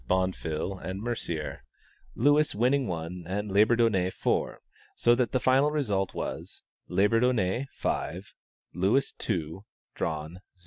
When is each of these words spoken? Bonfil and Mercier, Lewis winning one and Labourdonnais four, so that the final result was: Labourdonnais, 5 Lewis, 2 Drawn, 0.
Bonfil 0.07 0.79
and 0.79 0.99
Mercier, 0.99 1.61
Lewis 2.15 2.55
winning 2.55 2.87
one 2.87 3.23
and 3.27 3.51
Labourdonnais 3.51 4.09
four, 4.09 4.61
so 4.95 5.13
that 5.13 5.31
the 5.31 5.39
final 5.39 5.69
result 5.69 6.15
was: 6.15 6.63
Labourdonnais, 6.89 7.67
5 7.73 8.33
Lewis, 8.73 9.13
2 9.19 9.63
Drawn, 9.93 10.29
0. 10.31 10.41